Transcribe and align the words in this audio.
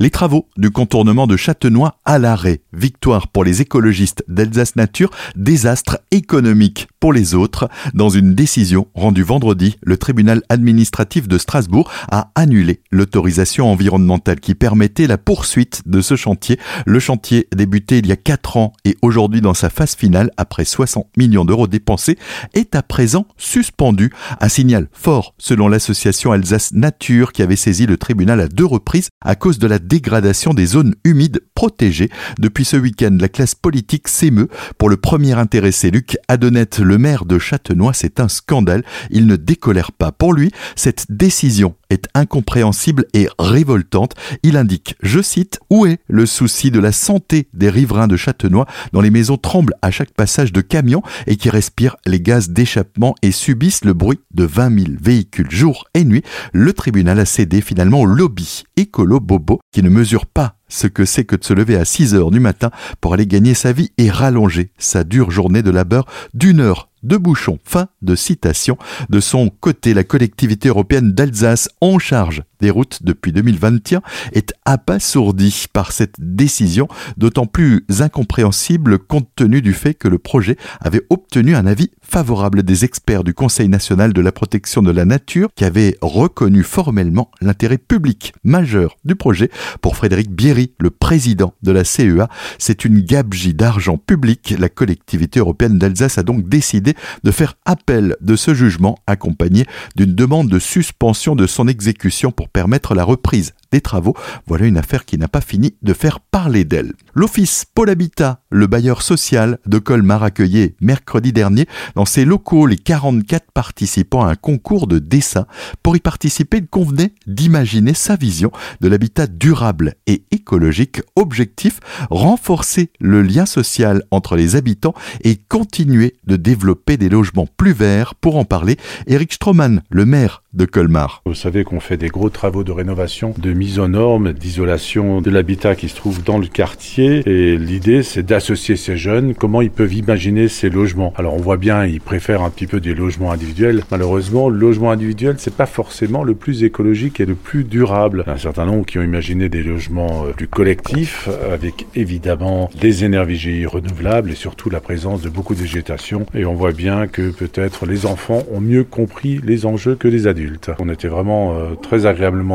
Les 0.00 0.10
travaux 0.10 0.46
du 0.56 0.70
contournement 0.70 1.26
de 1.26 1.36
Châtenois 1.36 1.98
à 2.04 2.20
l'arrêt. 2.20 2.60
Victoire 2.72 3.26
pour 3.26 3.42
les 3.42 3.62
écologistes 3.62 4.22
d'Alsace 4.28 4.76
Nature, 4.76 5.10
désastre 5.34 5.98
économique 6.12 6.86
pour 7.00 7.12
les 7.12 7.34
autres. 7.34 7.68
Dans 7.94 8.08
une 8.08 8.32
décision 8.32 8.86
rendue 8.94 9.24
vendredi, 9.24 9.76
le 9.82 9.96
tribunal 9.96 10.42
administratif 10.50 11.26
de 11.26 11.36
Strasbourg 11.36 11.90
a 12.12 12.30
annulé 12.36 12.80
l'autorisation 12.92 13.68
environnementale 13.68 14.38
qui 14.38 14.54
permettait 14.54 15.08
la 15.08 15.18
poursuite 15.18 15.82
de 15.84 16.00
ce 16.00 16.14
chantier. 16.14 16.60
Le 16.86 17.00
chantier 17.00 17.48
débuté 17.52 17.98
il 17.98 18.06
y 18.06 18.12
a 18.12 18.16
4 18.16 18.56
ans 18.56 18.74
et 18.84 18.96
aujourd'hui 19.02 19.40
dans 19.40 19.54
sa 19.54 19.68
phase 19.68 19.96
finale, 19.96 20.30
après 20.36 20.64
60 20.64 21.08
millions 21.16 21.44
d'euros 21.44 21.66
dépensés, 21.66 22.18
est 22.54 22.76
à 22.76 22.84
présent 22.84 23.26
suspendu. 23.36 24.12
Un 24.40 24.48
signal 24.48 24.86
fort 24.92 25.34
selon 25.38 25.66
l'association 25.66 26.30
Alsace 26.30 26.72
Nature 26.72 27.32
qui 27.32 27.42
avait 27.42 27.56
saisi 27.56 27.84
le 27.86 27.96
tribunal 27.96 28.40
à 28.40 28.46
deux 28.46 28.64
reprises 28.64 29.08
à 29.24 29.34
cause 29.34 29.58
de 29.58 29.66
la 29.66 29.80
dégradation 29.88 30.54
des 30.54 30.66
zones 30.66 30.94
humides 31.04 31.40
protégées. 31.54 32.10
Depuis 32.38 32.64
ce 32.64 32.76
week-end, 32.76 33.16
la 33.18 33.28
classe 33.28 33.54
politique 33.54 34.06
s'émeut. 34.06 34.48
Pour 34.76 34.88
le 34.88 34.96
premier 34.96 35.32
intéressé, 35.32 35.90
Luc 35.90 36.16
Adonette, 36.28 36.78
le 36.78 36.98
maire 36.98 37.24
de 37.24 37.38
Châtenois, 37.38 37.94
c'est 37.94 38.20
un 38.20 38.28
scandale. 38.28 38.84
Il 39.10 39.26
ne 39.26 39.36
décolère 39.36 39.92
pas. 39.92 40.12
Pour 40.12 40.32
lui, 40.32 40.52
cette 40.76 41.06
décision 41.10 41.74
est 41.90 42.08
incompréhensible 42.14 43.06
et 43.14 43.28
révoltante. 43.38 44.14
Il 44.42 44.56
indique, 44.56 44.96
je 45.02 45.20
cite, 45.20 45.60
Où 45.70 45.86
est 45.86 45.98
le 46.08 46.26
souci 46.26 46.70
de 46.70 46.80
la 46.80 46.92
santé 46.92 47.48
des 47.54 47.70
riverains 47.70 48.08
de 48.08 48.16
Châtenois 48.16 48.66
dont 48.92 49.00
les 49.00 49.10
maisons 49.10 49.36
tremblent 49.36 49.74
à 49.82 49.90
chaque 49.90 50.12
passage 50.12 50.52
de 50.52 50.60
camion 50.60 51.02
et 51.26 51.36
qui 51.36 51.50
respirent 51.50 51.96
les 52.06 52.20
gaz 52.20 52.50
d'échappement 52.50 53.14
et 53.22 53.32
subissent 53.32 53.84
le 53.84 53.94
bruit 53.94 54.20
de 54.32 54.44
20 54.44 54.78
000 54.78 54.90
véhicules 55.00 55.50
jour 55.50 55.84
et 55.94 56.04
nuit? 56.04 56.22
Le 56.52 56.72
tribunal 56.72 57.18
a 57.18 57.24
cédé 57.24 57.60
finalement 57.60 58.00
au 58.00 58.06
lobby 58.06 58.64
écolo 58.76 59.20
bobo 59.20 59.60
qui 59.72 59.82
ne 59.82 59.88
mesure 59.88 60.26
pas 60.26 60.56
ce 60.68 60.86
que 60.86 61.04
c'est 61.04 61.24
que 61.24 61.36
de 61.36 61.44
se 61.44 61.54
lever 61.54 61.76
à 61.76 61.84
6 61.84 62.14
heures 62.14 62.30
du 62.30 62.40
matin 62.40 62.70
pour 63.00 63.14
aller 63.14 63.26
gagner 63.26 63.54
sa 63.54 63.72
vie 63.72 63.90
et 63.98 64.10
rallonger 64.10 64.70
sa 64.78 65.04
dure 65.04 65.30
journée 65.30 65.62
de 65.62 65.70
labeur 65.70 66.06
d'une 66.34 66.60
heure 66.60 66.87
de 67.02 67.16
bouchon. 67.16 67.58
Fin 67.64 67.88
de 68.02 68.14
citation. 68.14 68.78
De 69.08 69.20
son 69.20 69.48
côté, 69.48 69.94
la 69.94 70.04
collectivité 70.04 70.68
européenne 70.68 71.12
d'Alsace, 71.12 71.68
en 71.80 71.98
charge 71.98 72.42
des 72.60 72.70
routes 72.70 73.00
depuis 73.02 73.32
2021, 73.32 74.02
est 74.32 74.52
abasourdie 74.64 75.66
par 75.72 75.92
cette 75.92 76.16
décision, 76.18 76.88
d'autant 77.16 77.46
plus 77.46 77.84
incompréhensible 78.00 78.98
compte 78.98 79.28
tenu 79.36 79.62
du 79.62 79.72
fait 79.72 79.94
que 79.94 80.08
le 80.08 80.18
projet 80.18 80.56
avait 80.80 81.02
obtenu 81.10 81.54
un 81.54 81.66
avis 81.66 81.90
favorable 82.02 82.62
des 82.62 82.84
experts 82.84 83.24
du 83.24 83.34
Conseil 83.34 83.68
national 83.68 84.12
de 84.12 84.20
la 84.20 84.32
protection 84.32 84.82
de 84.82 84.90
la 84.90 85.04
nature 85.04 85.48
qui 85.54 85.64
avait 85.64 85.96
reconnu 86.00 86.62
formellement 86.62 87.30
l'intérêt 87.40 87.78
public 87.78 88.32
majeur 88.44 88.96
du 89.04 89.14
projet. 89.14 89.50
Pour 89.80 89.96
Frédéric 89.96 90.30
Bierry, 90.30 90.72
le 90.80 90.90
président 90.90 91.54
de 91.62 91.72
la 91.72 91.84
CEA, 91.84 92.28
c'est 92.58 92.84
une 92.84 93.00
gabegie 93.00 93.54
d'argent 93.54 93.98
public. 93.98 94.54
La 94.58 94.68
collectivité 94.68 95.40
européenne 95.40 95.78
d'Alsace 95.78 96.18
a 96.18 96.22
donc 96.22 96.48
décidé 96.48 96.94
de 97.24 97.30
faire 97.30 97.54
appel 97.64 98.16
de 98.20 98.36
ce 98.36 98.54
jugement 98.54 98.98
accompagné 99.06 99.66
d'une 99.96 100.14
demande 100.14 100.48
de 100.48 100.58
suspension 100.58 101.36
de 101.36 101.46
son 101.46 101.68
exécution 101.68 102.30
pour 102.30 102.47
permettre 102.48 102.94
la 102.94 103.04
reprise 103.04 103.54
des 103.72 103.80
travaux. 103.80 104.14
Voilà 104.46 104.66
une 104.66 104.78
affaire 104.78 105.04
qui 105.04 105.18
n'a 105.18 105.28
pas 105.28 105.40
fini 105.40 105.74
de 105.82 105.92
faire 105.92 106.20
parler 106.20 106.64
d'elle. 106.64 106.92
L'Office 107.14 107.64
Pôle 107.74 107.90
Habitat, 107.90 108.40
le 108.50 108.66
bailleur 108.66 109.02
social 109.02 109.58
de 109.66 109.78
Colmar, 109.78 110.22
accueillait 110.22 110.74
mercredi 110.80 111.32
dernier 111.32 111.66
dans 111.94 112.04
ses 112.04 112.24
locaux 112.24 112.66
les 112.66 112.76
44 112.76 113.52
participants 113.52 114.24
à 114.24 114.30
un 114.30 114.34
concours 114.34 114.86
de 114.86 114.98
dessin. 114.98 115.46
Pour 115.82 115.96
y 115.96 116.00
participer, 116.00 116.58
il 116.58 116.66
convenait 116.66 117.12
d'imaginer 117.26 117.94
sa 117.94 118.16
vision 118.16 118.50
de 118.80 118.88
l'habitat 118.88 119.26
durable 119.26 119.94
et 120.06 120.24
écologique. 120.30 121.02
Objectif, 121.16 121.80
renforcer 122.10 122.90
le 123.00 123.22
lien 123.22 123.46
social 123.46 124.02
entre 124.10 124.36
les 124.36 124.56
habitants 124.56 124.94
et 125.22 125.36
continuer 125.36 126.16
de 126.26 126.36
développer 126.36 126.96
des 126.96 127.08
logements 127.08 127.48
plus 127.56 127.72
verts. 127.72 128.14
Pour 128.14 128.36
en 128.36 128.44
parler, 128.44 128.76
Eric 129.06 129.32
Stroman, 129.32 129.82
le 129.90 130.04
maire 130.04 130.42
de 130.54 130.64
Colmar. 130.64 131.22
Vous 131.26 131.34
savez 131.34 131.64
qu'on 131.64 131.80
fait 131.80 131.96
des 131.96 132.08
gros 132.08 132.30
travaux 132.38 132.62
de 132.62 132.70
rénovation, 132.70 133.34
de 133.36 133.52
mise 133.52 133.80
aux 133.80 133.88
normes, 133.88 134.32
d'isolation 134.32 135.20
de 135.20 135.28
l'habitat 135.28 135.74
qui 135.74 135.88
se 135.88 135.96
trouve 135.96 136.22
dans 136.22 136.38
le 136.38 136.46
quartier. 136.46 137.24
Et 137.26 137.58
l'idée, 137.58 138.04
c'est 138.04 138.22
d'associer 138.22 138.76
ces 138.76 138.96
jeunes, 138.96 139.34
comment 139.34 139.60
ils 139.60 139.72
peuvent 139.72 139.92
imaginer 139.92 140.46
ces 140.46 140.70
logements? 140.70 141.12
Alors 141.16 141.34
on 141.34 141.38
voit 141.38 141.56
bien, 141.56 141.84
ils 141.84 142.00
préfèrent 142.00 142.42
un 142.42 142.50
petit 142.50 142.68
peu 142.68 142.78
des 142.78 142.94
logements 142.94 143.32
individuels. 143.32 143.82
Malheureusement, 143.90 144.48
le 144.50 144.56
logement 144.56 144.92
individuel, 144.92 145.34
c'est 145.38 145.52
pas 145.52 145.66
forcément 145.66 146.22
le 146.22 146.36
plus 146.36 146.62
écologique 146.62 147.18
et 147.18 147.26
le 147.26 147.34
plus 147.34 147.64
durable. 147.64 148.22
Un 148.28 148.36
certain 148.36 148.66
nombre 148.66 148.86
qui 148.86 148.98
ont 149.00 149.02
imaginé 149.02 149.48
des 149.48 149.64
logements 149.64 150.26
euh, 150.26 150.30
plus 150.30 150.46
collectifs, 150.46 151.28
avec 151.52 151.86
évidemment 151.96 152.70
des 152.80 153.02
énergies 153.02 153.66
renouvelables 153.66 154.30
et 154.30 154.36
surtout 154.36 154.70
la 154.70 154.78
présence 154.78 155.22
de 155.22 155.28
beaucoup 155.28 155.56
de 155.56 155.60
végétation. 155.62 156.24
Et 156.34 156.44
on 156.44 156.54
voit 156.54 156.70
bien 156.70 157.08
que 157.08 157.30
peut-être 157.30 157.84
les 157.84 158.06
enfants 158.06 158.44
ont 158.52 158.60
mieux 158.60 158.84
compris 158.84 159.40
les 159.42 159.66
enjeux 159.66 159.96
que 159.96 160.06
les 160.06 160.28
adultes. 160.28 160.70
On 160.78 160.88
était 160.88 161.08
vraiment 161.08 161.58
euh, 161.58 161.74
très 161.74 162.06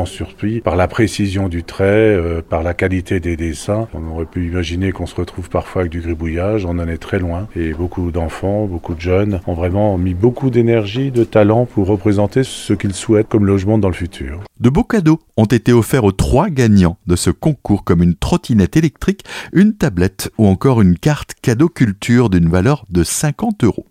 surpris 0.04 0.60
par 0.60 0.76
la 0.76 0.88
précision 0.88 1.48
du 1.48 1.64
trait, 1.64 1.84
euh, 1.84 2.42
par 2.42 2.62
la 2.62 2.74
qualité 2.74 3.20
des 3.20 3.36
dessins. 3.36 3.88
On 3.94 4.14
aurait 4.14 4.26
pu 4.26 4.46
imaginer 4.46 4.92
qu'on 4.92 5.06
se 5.06 5.14
retrouve 5.14 5.48
parfois 5.48 5.82
avec 5.82 5.92
du 5.92 6.00
gribouillage, 6.00 6.64
on 6.64 6.78
en 6.78 6.88
est 6.88 6.98
très 6.98 7.18
loin. 7.18 7.48
Et 7.56 7.72
beaucoup 7.72 8.10
d'enfants, 8.10 8.66
beaucoup 8.66 8.94
de 8.94 9.00
jeunes 9.00 9.40
ont 9.46 9.54
vraiment 9.54 9.96
mis 9.98 10.14
beaucoup 10.14 10.50
d'énergie, 10.50 11.10
de 11.10 11.24
talent 11.24 11.66
pour 11.66 11.86
représenter 11.86 12.42
ce 12.44 12.72
qu'ils 12.72 12.94
souhaitent 12.94 13.28
comme 13.28 13.46
logement 13.46 13.78
dans 13.78 13.88
le 13.88 13.94
futur. 13.94 14.40
De 14.60 14.70
beaux 14.70 14.84
cadeaux 14.84 15.20
ont 15.36 15.44
été 15.44 15.72
offerts 15.72 16.04
aux 16.04 16.12
trois 16.12 16.48
gagnants 16.48 16.96
de 17.06 17.16
ce 17.16 17.30
concours 17.30 17.84
comme 17.84 18.02
une 18.02 18.14
trottinette 18.14 18.76
électrique, 18.76 19.24
une 19.52 19.74
tablette 19.74 20.30
ou 20.38 20.46
encore 20.46 20.80
une 20.80 20.98
carte 20.98 21.34
cadeau 21.42 21.68
culture 21.68 22.30
d'une 22.30 22.48
valeur 22.48 22.84
de 22.90 23.04
50 23.04 23.64
euros. 23.64 23.86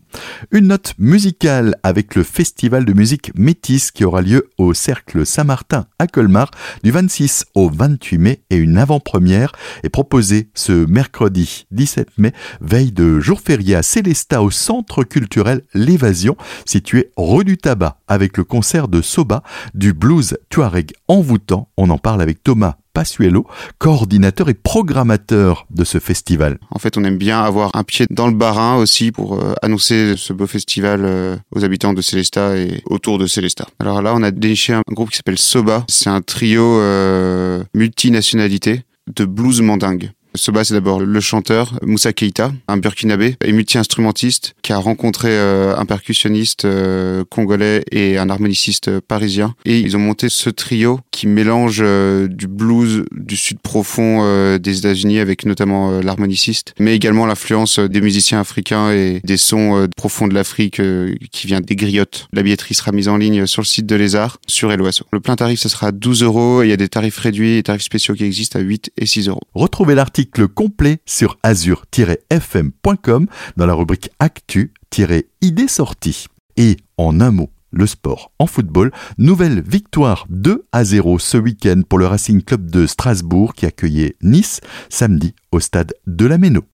Une 0.51 0.67
note 0.67 0.93
musicale 0.97 1.75
avec 1.83 2.15
le 2.15 2.23
festival 2.23 2.85
de 2.85 2.93
musique 2.93 3.31
métisse 3.35 3.91
qui 3.91 4.05
aura 4.05 4.21
lieu 4.21 4.49
au 4.57 4.73
Cercle 4.73 5.25
Saint-Martin 5.25 5.85
à 5.99 6.07
Colmar 6.07 6.51
du 6.83 6.91
26 6.91 7.45
au 7.55 7.69
28 7.69 8.17
mai 8.17 8.41
et 8.49 8.57
une 8.57 8.77
avant-première 8.77 9.51
est 9.83 9.89
proposée 9.89 10.49
ce 10.53 10.85
mercredi 10.85 11.65
17 11.71 12.09
mai, 12.17 12.33
veille 12.61 12.91
de 12.91 13.19
jour 13.19 13.39
férié 13.39 13.75
à 13.75 13.83
Célestat 13.83 14.41
au 14.41 14.51
centre 14.51 15.03
culturel 15.03 15.61
L'Évasion 15.73 16.35
situé 16.65 17.11
rue 17.17 17.43
du 17.43 17.57
Tabac 17.57 17.97
avec 18.07 18.37
le 18.37 18.43
concert 18.43 18.87
de 18.87 19.01
Soba 19.01 19.43
du 19.73 19.93
blues 19.93 20.37
Tuareg 20.49 20.93
envoûtant. 21.07 21.69
On 21.77 21.89
en 21.89 21.97
parle 21.97 22.21
avec 22.21 22.43
Thomas 22.43 22.75
Passuelo, 22.93 23.47
coordinateur 23.79 24.49
et 24.49 24.53
programmateur 24.53 25.65
de 25.71 25.83
ce 25.83 25.99
festival. 25.99 26.59
En 26.69 26.79
fait, 26.79 26.97
on 26.97 27.03
aime 27.03 27.17
bien 27.17 27.41
avoir 27.41 27.71
un 27.75 27.83
pied 27.83 28.05
dans 28.09 28.27
le 28.27 28.33
barin 28.33 28.75
aussi 28.77 29.11
pour 29.11 29.33
euh, 29.33 29.53
annoncer 29.61 30.13
ce 30.15 30.31
beau 30.31 30.47
festival 30.47 31.01
euh, 31.03 31.35
aux 31.55 31.65
habitants 31.65 31.93
de 31.93 32.01
Célestat 32.01 32.57
et 32.57 32.83
autour 32.85 33.17
de 33.17 33.25
Célestat. 33.25 33.67
Alors 33.79 34.01
là, 34.01 34.13
on 34.15 34.21
a 34.21 34.31
déniché 34.31 34.73
un 34.73 34.83
groupe 34.91 35.09
qui 35.09 35.17
s'appelle 35.17 35.39
Soba. 35.39 35.85
C'est 35.89 36.09
un 36.09 36.21
trio 36.21 36.79
euh, 36.79 37.63
multinationalité 37.73 38.83
de 39.15 39.25
blues 39.25 39.61
mandingue. 39.61 40.11
Soba, 40.35 40.63
c'est 40.63 40.73
d'abord 40.73 40.99
le 40.99 41.19
chanteur 41.19 41.77
Moussa 41.83 42.11
Keita, 42.11 42.51
un 42.67 42.77
burkinabé 42.77 43.35
et 43.45 43.51
multi-instrumentiste 43.51 44.55
qui 44.63 44.73
a 44.73 44.77
rencontré 44.77 45.29
euh, 45.29 45.77
un 45.77 45.85
percussionniste 45.85 46.65
euh, 46.65 47.23
congolais 47.29 47.83
et 47.91 48.17
un 48.17 48.29
harmoniciste 48.29 48.99
parisien. 49.01 49.53
Et 49.65 49.79
ils 49.79 49.95
ont 49.95 49.99
monté 49.99 50.29
ce 50.29 50.49
trio 50.49 50.99
qui 51.11 51.27
mélange 51.27 51.81
euh, 51.81 52.27
du 52.27 52.47
blues 52.47 53.05
du 53.11 53.37
sud 53.37 53.59
profond 53.59 54.03
des 54.57 54.79
États-Unis 54.79 55.19
avec 55.19 55.45
notamment 55.45 55.99
l'harmoniciste, 56.01 56.73
mais 56.79 56.95
également 56.95 57.25
l'influence 57.25 57.79
des 57.79 58.01
musiciens 58.01 58.39
africains 58.39 58.91
et 58.91 59.21
des 59.23 59.37
sons 59.37 59.87
profonds 59.95 60.27
de 60.27 60.33
l'Afrique 60.33 60.81
qui 61.31 61.47
vient 61.47 61.61
des 61.61 61.75
griottes. 61.75 62.27
La 62.33 62.43
billetterie 62.43 62.73
sera 62.73 62.91
mise 62.91 63.07
en 63.07 63.17
ligne 63.17 63.45
sur 63.45 63.61
le 63.61 63.67
site 63.67 63.85
de 63.85 63.95
Les 63.95 64.15
Arts, 64.15 64.37
sur 64.47 64.71
Eloasso. 64.71 65.05
Le 65.11 65.19
plein 65.19 65.35
tarif, 65.35 65.59
ce 65.59 65.69
sera 65.69 65.91
12 65.91 66.23
euros 66.23 66.63
il 66.63 66.69
y 66.69 66.73
a 66.73 66.77
des 66.77 66.89
tarifs 66.89 67.17
réduits 67.17 67.57
et 67.57 67.63
tarifs 67.63 67.83
spéciaux 67.83 68.15
qui 68.15 68.23
existent 68.23 68.59
à 68.59 68.61
8 68.61 68.91
et 68.97 69.05
6 69.05 69.27
euros. 69.27 69.41
Retrouvez 69.53 69.95
l'article 69.95 70.22
complet 70.25 70.99
sur 71.05 71.37
azur-fm.com 71.43 73.27
dans 73.57 73.65
la 73.65 73.73
rubrique 73.73 74.09
Actu-idées 74.19 75.67
sorties. 75.67 76.27
Et 76.55 76.77
en 76.97 77.19
un 77.19 77.31
mot, 77.31 77.49
le 77.71 77.87
sport 77.87 78.31
en 78.39 78.45
football. 78.45 78.91
Nouvelle 79.17 79.61
victoire 79.61 80.25
2 80.29 80.65
à 80.71 80.83
0 80.83 81.19
ce 81.19 81.37
week-end 81.37 81.81
pour 81.87 81.99
le 81.99 82.07
Racing 82.07 82.41
Club 82.43 82.69
de 82.69 82.85
Strasbourg 82.85 83.53
qui 83.53 83.65
accueillait 83.65 84.15
Nice 84.21 84.61
samedi 84.89 85.33
au 85.51 85.59
stade 85.59 85.93
de 86.07 86.25
la 86.25 86.37
Méno. 86.37 86.63